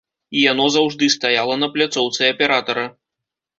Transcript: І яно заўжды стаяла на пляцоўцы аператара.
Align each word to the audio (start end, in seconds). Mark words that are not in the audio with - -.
І 0.37 0.45
яно 0.51 0.65
заўжды 0.75 1.09
стаяла 1.17 1.59
на 1.65 1.71
пляцоўцы 1.77 2.33
аператара. 2.37 2.91